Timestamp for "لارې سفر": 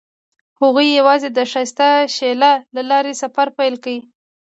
2.89-3.47